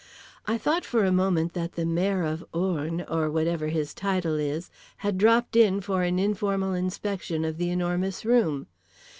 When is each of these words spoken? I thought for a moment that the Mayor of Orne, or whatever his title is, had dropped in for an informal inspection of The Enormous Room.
I 0.47 0.57
thought 0.57 0.83
for 0.83 1.05
a 1.05 1.11
moment 1.11 1.53
that 1.53 1.73
the 1.73 1.85
Mayor 1.85 2.23
of 2.23 2.43
Orne, 2.55 3.01
or 3.07 3.29
whatever 3.29 3.67
his 3.67 3.93
title 3.93 4.33
is, 4.33 4.71
had 5.05 5.15
dropped 5.19 5.55
in 5.55 5.79
for 5.79 6.01
an 6.01 6.17
informal 6.17 6.73
inspection 6.73 7.45
of 7.45 7.57
The 7.57 7.69
Enormous 7.69 8.25
Room. 8.25 8.65